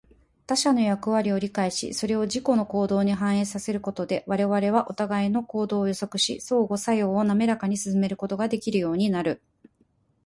[0.47, 9.43] 他者の役割を理解し、それを自己の行動に反映させることで、我々はお互いの行動を予測し、相互作用をなめらかに進めることができるようになる。